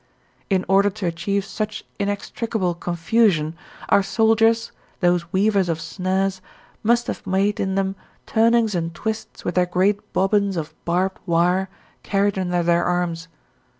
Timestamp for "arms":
12.83-13.27